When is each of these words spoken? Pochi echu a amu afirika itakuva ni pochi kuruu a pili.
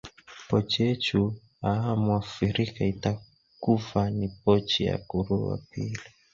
Pochi 0.47 0.79
echu 0.91 1.21
a 1.69 1.71
amu 1.91 2.09
afirika 2.21 2.81
itakuva 2.93 3.99
ni 4.17 4.27
pochi 4.41 4.81
kuruu 5.09 5.47
a 5.55 5.57
pili. 5.69 6.03